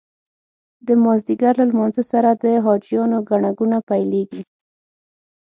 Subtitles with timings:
[0.87, 4.43] د مازدیګر له لمانځه سره د حاجیانو ګڼه ګوڼه پیلېږي.